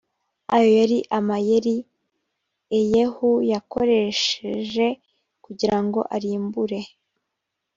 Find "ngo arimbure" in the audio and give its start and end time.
5.85-6.79